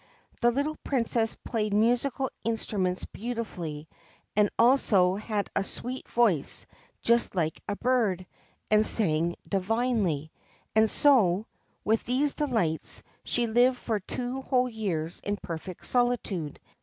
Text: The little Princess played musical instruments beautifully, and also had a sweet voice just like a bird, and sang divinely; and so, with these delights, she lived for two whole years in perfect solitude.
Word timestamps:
The 0.41 0.49
little 0.49 0.77
Princess 0.77 1.35
played 1.35 1.75
musical 1.75 2.31
instruments 2.43 3.05
beautifully, 3.05 3.87
and 4.35 4.49
also 4.57 5.13
had 5.13 5.51
a 5.55 5.63
sweet 5.63 6.09
voice 6.09 6.65
just 7.03 7.35
like 7.35 7.61
a 7.67 7.75
bird, 7.75 8.25
and 8.71 8.83
sang 8.83 9.35
divinely; 9.47 10.31
and 10.75 10.89
so, 10.89 11.45
with 11.85 12.03
these 12.05 12.33
delights, 12.33 13.03
she 13.23 13.45
lived 13.45 13.77
for 13.77 13.99
two 13.99 14.41
whole 14.41 14.67
years 14.69 15.19
in 15.19 15.37
perfect 15.37 15.85
solitude. 15.85 16.59